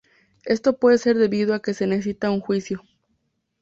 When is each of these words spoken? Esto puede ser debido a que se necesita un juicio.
Esto 0.45 0.79
puede 0.79 0.97
ser 0.97 1.19
debido 1.19 1.53
a 1.53 1.61
que 1.61 1.75
se 1.75 1.85
necesita 1.85 2.31
un 2.31 2.39
juicio. 2.41 2.81